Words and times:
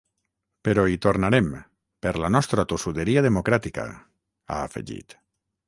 Però 0.67 0.85
hi 0.93 0.97
tornarem, 1.05 1.51
per 2.07 2.13
la 2.25 2.31
nostra 2.37 2.65
tossuderia 2.73 3.25
democràtica, 3.29 3.87
ha 4.57 4.61
afegit. 4.71 5.19